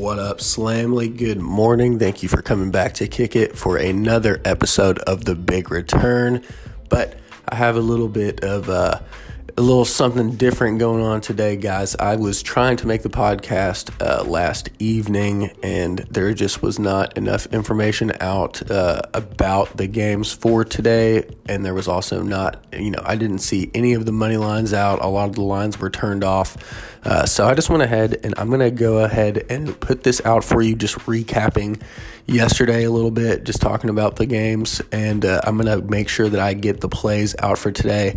What 0.00 0.18
up, 0.18 0.38
Slamly? 0.38 1.14
Good 1.14 1.42
morning. 1.42 1.98
Thank 1.98 2.22
you 2.22 2.28
for 2.30 2.40
coming 2.40 2.70
back 2.70 2.94
to 2.94 3.06
Kick 3.06 3.36
It 3.36 3.58
for 3.58 3.76
another 3.76 4.40
episode 4.46 4.98
of 5.00 5.26
The 5.26 5.34
Big 5.34 5.70
Return. 5.70 6.42
But 6.88 7.18
I 7.46 7.56
have 7.56 7.76
a 7.76 7.80
little 7.80 8.08
bit 8.08 8.42
of 8.42 8.70
uh, 8.70 9.00
a 9.56 9.62
little 9.62 9.84
something 9.84 10.36
different 10.36 10.78
going 10.78 11.02
on 11.02 11.20
today, 11.20 11.56
guys. 11.56 11.96
I 11.96 12.16
was 12.16 12.42
trying 12.42 12.76
to 12.78 12.86
make 12.86 13.02
the 13.02 13.10
podcast 13.10 13.90
uh, 14.00 14.24
last 14.24 14.68
evening, 14.78 15.50
and 15.62 15.98
there 16.10 16.32
just 16.34 16.62
was 16.62 16.78
not 16.78 17.16
enough 17.16 17.46
information 17.46 18.12
out 18.20 18.70
uh, 18.70 19.02
about 19.14 19.76
the 19.76 19.86
games 19.86 20.32
for 20.32 20.64
today. 20.64 21.28
And 21.46 21.64
there 21.64 21.74
was 21.74 21.88
also 21.88 22.22
not, 22.22 22.64
you 22.72 22.90
know, 22.90 23.02
I 23.04 23.16
didn't 23.16 23.38
see 23.40 23.70
any 23.74 23.94
of 23.94 24.06
the 24.06 24.12
money 24.12 24.36
lines 24.36 24.72
out. 24.72 25.02
A 25.02 25.08
lot 25.08 25.28
of 25.28 25.34
the 25.34 25.42
lines 25.42 25.78
were 25.78 25.90
turned 25.90 26.24
off. 26.24 26.56
Uh, 27.04 27.24
so 27.24 27.46
I 27.46 27.54
just 27.54 27.70
went 27.70 27.82
ahead 27.82 28.20
and 28.24 28.34
I'm 28.36 28.48
going 28.48 28.60
to 28.60 28.70
go 28.70 28.98
ahead 28.98 29.46
and 29.48 29.78
put 29.80 30.02
this 30.02 30.20
out 30.24 30.44
for 30.44 30.60
you, 30.60 30.74
just 30.76 30.96
recapping 31.00 31.80
yesterday 32.30 32.84
a 32.84 32.90
little 32.90 33.10
bit, 33.10 33.44
just 33.44 33.60
talking 33.60 33.90
about 33.90 34.16
the 34.16 34.26
games. 34.26 34.80
And 34.92 35.24
uh, 35.24 35.40
I'm 35.44 35.58
to 35.60 35.82
make 35.82 36.08
sure 36.08 36.28
that 36.28 36.40
I 36.40 36.54
get 36.54 36.80
the 36.80 36.88
plays 36.88 37.34
out 37.40 37.58
for 37.58 37.72
today, 37.72 38.16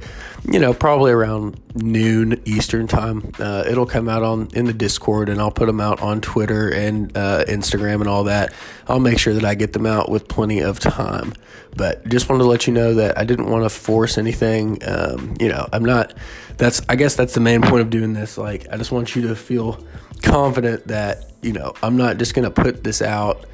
you 0.49 0.59
know, 0.59 0.73
probably 0.73 1.11
around 1.11 1.59
noon 1.75 2.41
Eastern 2.45 2.87
time. 2.87 3.31
Uh, 3.39 3.63
it'll 3.67 3.85
come 3.85 4.07
out 4.07 4.23
on 4.23 4.47
in 4.53 4.65
the 4.65 4.73
Discord 4.73 5.29
and 5.29 5.41
I'll 5.41 5.51
put 5.51 5.65
them 5.65 5.81
out 5.81 6.01
on 6.01 6.21
Twitter 6.21 6.69
and 6.69 7.15
uh, 7.17 7.43
Instagram 7.45 7.95
and 7.95 8.07
all 8.07 8.25
that. 8.25 8.53
I'll 8.87 8.99
make 8.99 9.19
sure 9.19 9.33
that 9.33 9.43
I 9.43 9.55
get 9.55 9.73
them 9.73 9.85
out 9.85 10.09
with 10.09 10.27
plenty 10.27 10.59
of 10.59 10.79
time. 10.79 11.33
But 11.75 12.07
just 12.07 12.29
wanted 12.29 12.43
to 12.43 12.49
let 12.49 12.67
you 12.67 12.73
know 12.73 12.93
that 12.95 13.17
I 13.17 13.23
didn't 13.23 13.49
want 13.49 13.63
to 13.63 13.69
force 13.69 14.17
anything. 14.19 14.79
Um, 14.85 15.35
you 15.39 15.49
know, 15.49 15.67
I'm 15.73 15.83
not. 15.83 16.13
That's 16.57 16.83
I 16.87 16.95
guess 16.95 17.15
that's 17.15 17.33
the 17.33 17.39
main 17.39 17.63
point 17.63 17.81
of 17.81 17.89
doing 17.89 18.13
this. 18.13 18.37
Like, 18.37 18.67
I 18.71 18.77
just 18.77 18.91
want 18.91 19.15
you 19.15 19.23
to 19.29 19.35
feel 19.35 19.83
confident 20.21 20.87
that 20.87 21.31
you 21.41 21.51
know 21.51 21.73
I'm 21.81 21.97
not 21.97 22.17
just 22.17 22.35
gonna 22.35 22.51
put 22.51 22.83
this 22.83 23.01
out. 23.01 23.45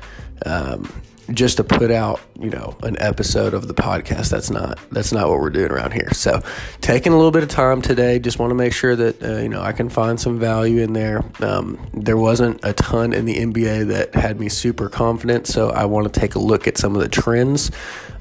Um, 0.46 0.90
just 1.34 1.58
to 1.58 1.64
put 1.64 1.92
out, 1.92 2.20
you 2.40 2.50
know, 2.50 2.76
an 2.84 2.98
episode 3.00 3.54
of 3.54 3.68
the 3.68 3.74
podcast. 3.74 4.30
That's 4.30 4.50
not 4.50 4.80
that's 4.92 5.12
not 5.12 5.30
what 5.30 5.40
we're 5.40 5.50
doing 5.50 5.72
around 5.72 5.94
here. 5.94 6.10
So, 6.14 6.42
taking 6.82 7.14
a 7.14 7.16
little 7.16 7.32
bit 7.32 7.44
of 7.44 7.50
time 7.50 7.82
today, 7.82 8.20
just 8.20 8.40
want 8.40 8.52
to 8.52 8.56
make 8.56 8.74
sure 8.74 8.96
that 8.96 9.22
uh, 9.24 9.38
you 9.38 9.50
know 9.50 9.62
I 9.62 9.72
can 9.72 9.90
find 9.90 10.20
some 10.20 10.40
value 10.40 10.82
in 10.82 10.94
there. 10.94 11.24
Um, 11.42 11.80
there 11.94 12.18
wasn't 12.18 12.60
a 12.64 12.74
ton 12.74 13.14
in 13.14 13.26
the 13.26 13.36
NBA 13.36 13.88
that 13.88 14.16
had 14.16 14.40
me 14.40 14.50
super 14.50 14.90
confident, 14.90 15.48
so 15.48 15.70
I 15.70 15.86
want 15.86 16.12
to 16.12 16.20
take 16.20 16.36
a 16.36 16.40
look 16.40 16.68
at 16.68 16.78
some 16.78 16.96
of 16.96 17.02
the 17.02 17.10
trends. 17.10 17.72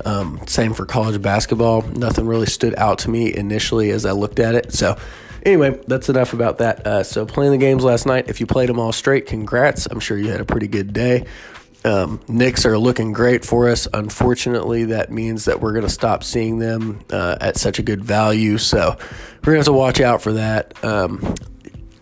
Um, 0.05 0.41
same 0.47 0.75
for 0.75 0.87
college 0.87 1.21
basketball. 1.21 1.83
Nothing 1.83 2.27
really 2.27 2.47
stood 2.47 2.75
out 2.77 3.01
to 3.01 3.11
me 3.11 3.35
initially 3.35 3.91
as 3.91 4.05
I 4.07 4.13
looked 4.13 4.39
at 4.39 4.55
it. 4.55 4.73
So. 4.73 4.97
Anyway, 5.45 5.81
that's 5.87 6.09
enough 6.09 6.33
about 6.33 6.59
that. 6.59 6.85
Uh, 6.85 7.03
so, 7.05 7.25
playing 7.25 7.53
the 7.53 7.59
games 7.59 7.85
last 7.85 8.07
night, 8.07 8.29
if 8.29 8.41
you 8.41 8.45
played 8.47 8.69
them 8.69 8.81
all 8.81 8.91
straight, 8.91 9.27
congrats. 9.27 9.87
I'm 9.87 10.01
sure 10.01 10.19
you 10.19 10.33
had 10.33 10.41
a 10.41 10.45
pretty 10.45 10.67
good 10.67 10.93
day. 10.93 11.27
Um, 11.85 12.21
Knicks 12.29 12.67
are 12.67 12.77
looking 12.77 13.13
great 13.13 13.45
for 13.45 13.69
us. 13.69 13.87
Unfortunately, 13.95 14.87
that 14.87 15.13
means 15.13 15.45
that 15.45 15.61
we're 15.61 15.73
going 15.73 15.85
to 15.85 15.91
stop 15.91 16.25
seeing 16.25 16.59
them 16.59 17.01
uh, 17.11 17.37
at 17.41 17.57
such 17.57 17.79
a 17.79 17.83
good 17.83 18.05
value. 18.05 18.59
So 18.59 18.97
we're 19.45 19.53
going 19.53 19.55
to 19.55 19.59
have 19.59 19.65
to 19.67 19.73
watch 19.73 20.01
out 20.01 20.21
for 20.23 20.33
that. 20.35 20.83
Um, 20.85 21.35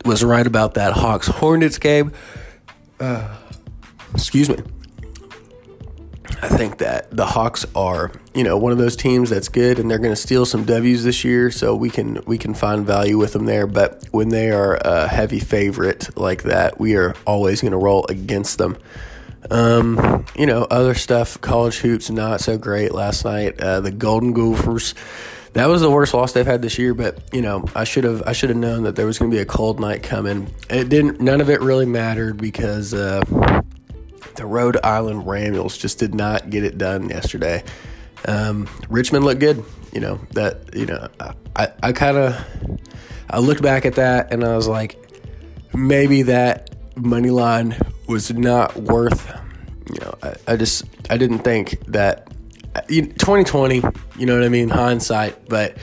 was 0.05 0.25
right 0.25 0.47
about 0.47 0.75
that 0.75 0.93
Hawks 0.93 1.27
Hornets 1.27 1.79
game. 1.79 2.13
Uh, 3.01 3.37
excuse 4.15 4.49
me. 4.49 4.57
I 6.43 6.49
think 6.49 6.79
that 6.79 7.11
the 7.11 7.25
Hawks 7.25 7.65
are, 7.75 8.13
you 8.35 8.45
know, 8.45 8.59
one 8.59 8.71
of 8.71 8.79
those 8.79 8.95
teams 8.95 9.31
that's 9.31 9.49
good, 9.49 9.79
and 9.79 9.91
they're 9.91 9.99
going 9.99 10.15
to 10.15 10.21
steal 10.21 10.45
some 10.45 10.65
W's 10.65 11.03
this 11.03 11.25
year, 11.25 11.51
so 11.51 11.75
we 11.75 11.89
can 11.89 12.21
we 12.27 12.37
can 12.37 12.53
find 12.53 12.87
value 12.87 13.17
with 13.17 13.33
them 13.33 13.47
there. 13.47 13.67
But 13.67 14.05
when 14.11 14.29
they 14.29 14.51
are 14.51 14.77
a 14.77 15.09
heavy 15.09 15.41
favorite 15.41 16.17
like 16.17 16.43
that, 16.43 16.79
we 16.79 16.95
are 16.97 17.15
always 17.27 17.63
going 17.63 17.73
to 17.73 17.79
roll 17.79 18.05
against 18.09 18.59
them. 18.59 18.77
Um, 19.51 20.25
you 20.37 20.47
know, 20.47 20.65
other 20.65 20.95
stuff, 20.95 21.41
college 21.41 21.79
hoops, 21.79 22.11
not 22.11 22.41
so 22.41 22.59
great 22.59 22.93
last 22.93 23.25
night. 23.25 23.61
Uh, 23.61 23.81
the 23.81 23.91
Golden 23.91 24.33
Gophers, 24.33 24.95
that 25.53 25.67
was 25.67 25.81
the 25.81 25.91
worst 25.91 26.15
loss 26.15 26.33
they've 26.33 26.47
had 26.47 26.63
this 26.63 26.79
year. 26.79 26.95
But 26.95 27.19
you 27.33 27.43
know, 27.43 27.65
I 27.75 27.85
should 27.85 28.05
have 28.05 28.23
I 28.27 28.33
should 28.33 28.51
have 28.51 28.59
known 28.59 28.83
that 28.85 28.97
there 28.97 29.07
was 29.07 29.19
going 29.19 29.31
to 29.31 29.35
be 29.35 29.41
a 29.41 29.47
cold 29.47 29.81
night 29.81 30.03
coming. 30.03 30.53
It 30.69 30.89
didn't. 30.89 31.21
None 31.21 31.41
of 31.41 31.51
it 31.51 31.61
really 31.61 31.87
mattered 31.87 32.37
because 32.39 32.93
uh, 32.93 33.23
the 34.35 34.47
Rhode 34.47 34.79
Island 34.85 35.27
Ramblers 35.27 35.79
just 35.79 35.99
did 35.99 36.15
not 36.15 36.51
get 36.51 36.65
it 36.65 36.79
done 36.79 37.09
yesterday. 37.09 37.65
Um, 38.27 38.69
Richmond 38.89 39.25
looked 39.25 39.41
good. 39.41 39.65
You 39.93 40.01
know 40.01 40.21
that. 40.33 40.75
You 40.75 40.87
know, 40.87 41.09
I 41.55 41.69
I 41.83 41.93
kind 41.93 42.17
of 42.17 42.81
I 43.31 43.39
looked 43.39 43.63
back 43.63 43.87
at 43.87 43.95
that 43.95 44.33
and 44.33 44.45
I 44.45 44.57
was 44.57 44.69
like, 44.69 44.99
maybe 45.73 46.23
that 46.23 46.71
money 46.97 47.31
line 47.31 47.77
was 48.07 48.33
not 48.33 48.77
worth. 48.77 49.33
You 49.89 50.01
know, 50.01 50.15
I, 50.23 50.35
I 50.49 50.57
just 50.57 50.85
I 51.11 51.17
didn't 51.17 51.41
think 51.41 51.81
that 51.87 52.29
2020. 52.89 53.83
You 54.19 54.27
know 54.27 54.35
what 54.35 54.45
I 54.45 54.49
mean? 54.49 54.69
Hindsight, 54.69 55.49
but 55.49 55.77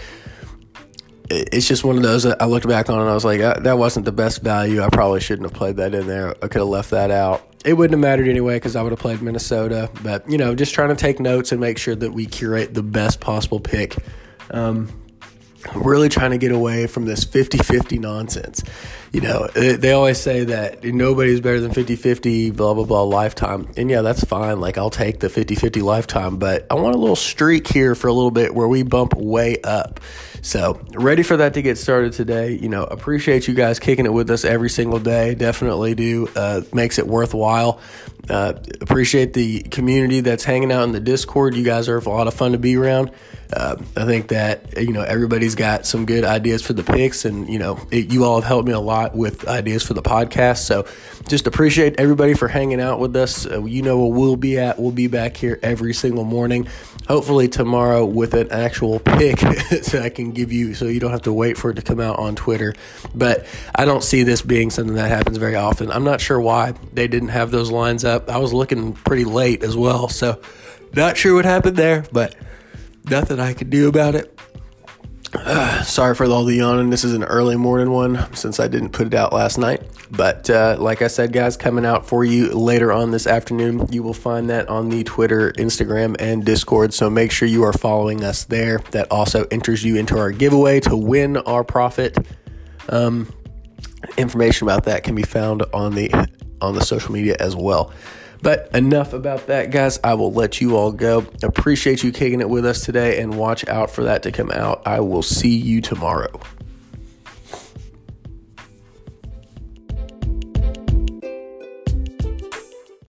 it's 1.29 1.67
just 1.67 1.83
one 1.83 1.95
of 1.97 2.03
those 2.03 2.23
that 2.23 2.41
I 2.41 2.45
looked 2.45 2.67
back 2.67 2.89
on 2.89 2.99
and 2.99 3.09
I 3.09 3.13
was 3.13 3.25
like, 3.25 3.39
that, 3.39 3.77
wasn't 3.77 4.05
the 4.05 4.11
best 4.11 4.41
value. 4.41 4.81
I 4.81 4.89
probably 4.89 5.19
shouldn't 5.19 5.49
have 5.49 5.57
played 5.57 5.77
that 5.77 5.95
in 5.95 6.05
there. 6.05 6.31
I 6.43 6.47
could 6.47 6.59
have 6.59 6.67
left 6.67 6.91
that 6.91 7.11
out. 7.11 7.47
It 7.65 7.73
wouldn't 7.73 7.93
have 7.93 8.01
mattered 8.01 8.27
anyway 8.27 8.57
because 8.57 8.75
I 8.75 8.81
would 8.81 8.91
have 8.91 8.99
played 8.99 9.21
Minnesota. 9.21 9.89
But, 10.03 10.29
you 10.29 10.37
know, 10.37 10.53
just 10.53 10.73
trying 10.73 10.89
to 10.89 10.95
take 10.95 11.19
notes 11.19 11.51
and 11.51 11.61
make 11.61 11.77
sure 11.77 11.95
that 11.95 12.11
we 12.11 12.25
curate 12.25 12.73
the 12.73 12.83
best 12.83 13.21
possible 13.21 13.59
pick. 13.59 13.95
Um, 14.51 14.89
really 15.75 16.09
trying 16.09 16.31
to 16.31 16.37
get 16.37 16.51
away 16.51 16.87
from 16.87 17.05
this 17.05 17.23
50 17.23 17.59
50 17.59 17.99
nonsense. 17.99 18.63
You 19.11 19.21
know, 19.21 19.47
they 19.47 19.91
always 19.91 20.19
say 20.19 20.45
that 20.45 20.83
nobody's 20.83 21.39
better 21.39 21.59
than 21.59 21.71
50 21.71 21.95
50, 21.95 22.51
blah, 22.51 22.73
blah, 22.73 22.85
blah, 22.85 23.03
lifetime. 23.03 23.69
And 23.77 23.89
yeah, 23.89 24.01
that's 24.01 24.23
fine. 24.23 24.59
Like, 24.59 24.77
I'll 24.77 24.89
take 24.89 25.19
the 25.19 25.29
50 25.29 25.55
50 25.55 25.81
lifetime, 25.81 26.37
but 26.37 26.65
I 26.71 26.75
want 26.75 26.95
a 26.95 26.99
little 26.99 27.15
streak 27.15 27.67
here 27.67 27.93
for 27.95 28.07
a 28.07 28.13
little 28.13 28.31
bit 28.31 28.55
where 28.55 28.67
we 28.67 28.83
bump 28.83 29.13
way 29.15 29.61
up. 29.63 29.99
So, 30.43 30.81
ready 30.93 31.23
for 31.23 31.37
that 31.37 31.53
to 31.53 31.61
get 31.61 31.77
started 31.77 32.11
today. 32.11 32.51
You 32.51 32.67
know, 32.67 32.83
appreciate 32.83 33.47
you 33.47 33.53
guys 33.53 33.79
kicking 33.79 34.05
it 34.05 34.11
with 34.11 34.29
us 34.29 34.43
every 34.43 34.69
single 34.69 34.99
day. 34.99 35.35
Definitely 35.35 35.95
do. 35.95 36.27
Uh, 36.35 36.61
makes 36.73 36.99
it 36.99 37.07
worthwhile. 37.07 37.79
Uh, 38.29 38.53
appreciate 38.81 39.33
the 39.33 39.61
community 39.63 40.19
that's 40.19 40.43
hanging 40.43 40.71
out 40.71 40.83
in 40.83 40.91
the 40.91 40.99
Discord. 40.99 41.55
You 41.55 41.63
guys 41.63 41.87
are 41.87 41.97
a 41.97 42.09
lot 42.09 42.27
of 42.27 42.33
fun 42.33 42.51
to 42.51 42.57
be 42.57 42.75
around. 42.75 43.11
Uh, 43.51 43.75
I 43.95 44.05
think 44.05 44.29
that 44.29 44.77
you 44.77 44.93
know 44.93 45.01
everybody's 45.01 45.55
got 45.55 45.85
some 45.85 46.05
good 46.05 46.23
ideas 46.23 46.61
for 46.61 46.73
the 46.73 46.83
picks, 46.83 47.25
and 47.25 47.47
you 47.47 47.59
know 47.59 47.79
it, 47.91 48.11
you 48.11 48.23
all 48.23 48.35
have 48.39 48.47
helped 48.47 48.67
me 48.67 48.73
a 48.73 48.79
lot 48.79 49.15
with 49.15 49.47
ideas 49.47 49.83
for 49.83 49.93
the 49.93 50.01
podcast. 50.01 50.59
So 50.59 50.85
just 51.27 51.47
appreciate 51.47 51.99
everybody 51.99 52.33
for 52.33 52.47
hanging 52.47 52.81
out 52.81 52.99
with 52.99 53.15
us. 53.15 53.45
Uh, 53.45 53.63
you 53.65 53.81
know 53.81 53.99
where 53.99 54.17
we'll 54.17 54.37
be 54.37 54.57
at. 54.57 54.79
We'll 54.79 54.91
be 54.91 55.07
back 55.07 55.37
here 55.37 55.59
every 55.61 55.93
single 55.93 56.23
morning. 56.23 56.67
Hopefully 57.07 57.49
tomorrow 57.49 58.05
with 58.05 58.33
an 58.33 58.49
actual 58.51 58.99
pick 58.99 59.39
so 59.83 60.01
I 60.01 60.09
can 60.09 60.31
give 60.33 60.51
you, 60.51 60.73
so 60.73 60.85
you 60.85 60.99
don't 60.99 61.11
have 61.11 61.23
to 61.23 61.33
wait 61.33 61.57
for 61.57 61.71
it 61.71 61.75
to 61.75 61.81
come 61.81 61.99
out 61.99 62.19
on 62.19 62.35
Twitter. 62.35 62.73
But 63.15 63.45
I 63.75 63.85
don't 63.85 64.03
see 64.03 64.23
this 64.23 64.41
being 64.41 64.69
something 64.69 64.95
that 64.95 65.09
happens 65.09 65.37
very 65.37 65.55
often. 65.55 65.91
I'm 65.91 66.03
not 66.03 66.21
sure 66.21 66.39
why 66.39 66.73
they 66.93 67.07
didn't 67.07 67.29
have 67.29 67.51
those 67.51 67.71
lines 67.71 68.03
up. 68.03 68.29
I 68.29 68.37
was 68.37 68.53
looking 68.53 68.93
pretty 68.93 69.25
late 69.25 69.63
as 69.63 69.77
well, 69.77 70.09
so 70.09 70.41
not 70.95 71.17
sure 71.17 71.35
what 71.35 71.45
happened 71.45 71.77
there, 71.77 72.05
but 72.11 72.35
nothing 73.09 73.39
I 73.39 73.53
could 73.53 73.69
do 73.69 73.87
about 73.87 74.15
it. 74.15 74.32
Uh, 75.33 75.81
sorry 75.83 76.15
for 76.15 76.25
all 76.25 76.45
the 76.45 76.55
yawning. 76.55 76.89
This 76.89 77.03
is 77.03 77.13
an 77.13 77.23
early 77.23 77.55
morning 77.55 77.91
one 77.91 78.33
since 78.35 78.59
I 78.59 78.67
didn't 78.67 78.89
put 78.89 79.07
it 79.07 79.13
out 79.13 79.33
last 79.33 79.57
night. 79.57 79.81
But 80.11 80.49
uh, 80.49 80.77
like 80.79 81.01
I 81.01 81.07
said, 81.07 81.33
guys, 81.33 81.57
coming 81.57 81.85
out 81.85 82.05
for 82.05 82.23
you 82.23 82.53
later 82.53 82.91
on 82.91 83.11
this 83.11 83.25
afternoon. 83.25 83.87
You 83.91 84.03
will 84.03 84.13
find 84.13 84.49
that 84.49 84.69
on 84.69 84.89
the 84.89 85.03
Twitter, 85.03 85.51
Instagram, 85.53 86.15
and 86.19 86.45
Discord. 86.45 86.93
So 86.93 87.09
make 87.09 87.31
sure 87.31 87.47
you 87.47 87.63
are 87.63 87.73
following 87.73 88.23
us 88.23 88.43
there. 88.45 88.79
That 88.91 89.11
also 89.11 89.45
enters 89.51 89.83
you 89.83 89.95
into 89.95 90.17
our 90.17 90.31
giveaway 90.31 90.79
to 90.81 90.95
win 90.95 91.37
our 91.37 91.63
profit. 91.63 92.17
Um, 92.89 93.33
information 94.17 94.67
about 94.67 94.83
that 94.85 95.03
can 95.03 95.15
be 95.15 95.23
found 95.23 95.63
on 95.73 95.95
the 95.95 96.11
on 96.61 96.75
the 96.75 96.85
social 96.85 97.11
media 97.11 97.35
as 97.39 97.55
well. 97.55 97.91
But 98.43 98.69
enough 98.75 99.13
about 99.13 99.47
that, 99.47 99.71
guys. 99.71 100.01
I 100.03 100.15
will 100.15 100.33
let 100.33 100.59
you 100.59 100.75
all 100.75 100.91
go. 100.91 101.25
Appreciate 101.41 102.03
you 102.03 102.11
kicking 102.11 102.41
it 102.41 102.49
with 102.49 102.65
us 102.65 102.83
today 102.83 103.21
and 103.21 103.37
watch 103.37 103.65
out 103.69 103.89
for 103.89 104.03
that 104.03 104.21
to 104.23 104.33
come 104.33 104.51
out. 104.51 104.85
I 104.85 104.99
will 104.99 105.21
see 105.21 105.55
you 105.55 105.79
tomorrow. 105.79 106.41